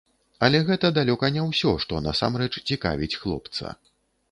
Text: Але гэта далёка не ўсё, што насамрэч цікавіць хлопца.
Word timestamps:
Але 0.45 0.61
гэта 0.69 0.89
далёка 0.95 1.29
не 1.35 1.43
ўсё, 1.51 1.75
што 1.85 2.01
насамрэч 2.07 2.51
цікавіць 2.69 3.13
хлопца. 3.21 3.79